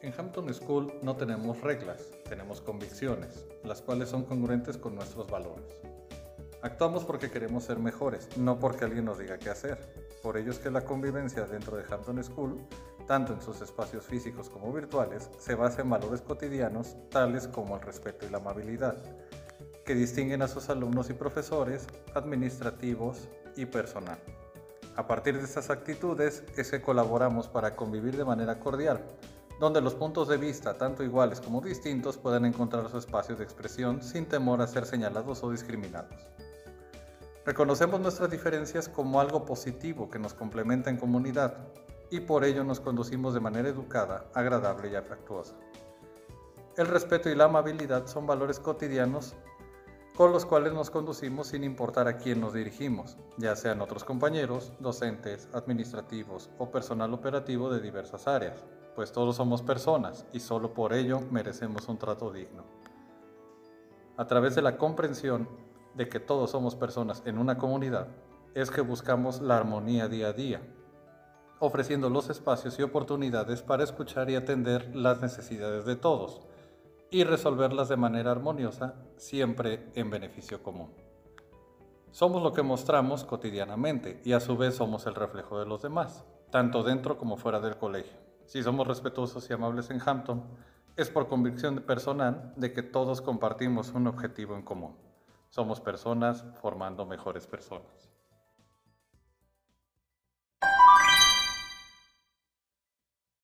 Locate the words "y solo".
60.34-60.74